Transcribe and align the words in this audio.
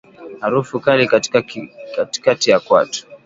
Harufu 0.39 0.79
kali 0.79 1.07
katikati 2.11 2.51
ya 2.51 2.59
kwato 2.59 3.05